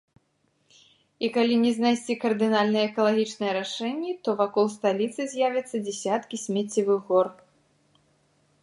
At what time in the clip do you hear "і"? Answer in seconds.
1.27-1.27